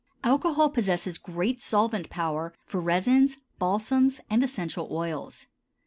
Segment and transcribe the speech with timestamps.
[0.23, 5.45] Alcohol possesses great solvent power for resins, balsams, and essential oils.